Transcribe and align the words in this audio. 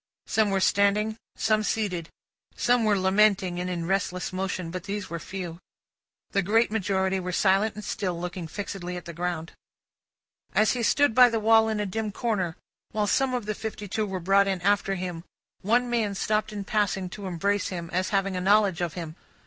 Some 0.25 0.49
were 0.49 0.59
standing; 0.59 1.15
some 1.35 1.61
seated. 1.61 2.09
Some 2.55 2.85
were 2.85 2.97
lamenting, 2.97 3.59
and 3.59 3.69
in 3.69 3.85
restless 3.85 4.33
motion; 4.33 4.71
but, 4.71 4.85
these 4.85 5.11
were 5.11 5.19
few. 5.19 5.59
The 6.31 6.41
great 6.41 6.71
majority 6.71 7.19
were 7.19 7.31
silent 7.31 7.75
and 7.75 7.83
still, 7.85 8.19
looking 8.19 8.47
fixedly 8.47 8.97
at 8.97 9.05
the 9.05 9.13
ground. 9.13 9.51
As 10.55 10.71
he 10.71 10.81
stood 10.81 11.13
by 11.13 11.29
the 11.29 11.39
wall 11.39 11.69
in 11.69 11.79
a 11.79 11.85
dim 11.85 12.11
corner, 12.11 12.55
while 12.91 13.05
some 13.05 13.35
of 13.35 13.45
the 13.45 13.53
fifty 13.53 13.87
two 13.87 14.07
were 14.07 14.19
brought 14.19 14.47
in 14.47 14.59
after 14.61 14.95
him, 14.95 15.23
one 15.61 15.87
man 15.87 16.15
stopped 16.15 16.51
in 16.51 16.63
passing, 16.63 17.07
to 17.11 17.27
embrace 17.27 17.67
him, 17.67 17.91
as 17.93 18.09
having 18.09 18.35
a 18.35 18.41
knowledge 18.41 18.81
of 18.81 18.95
him. 18.95 19.15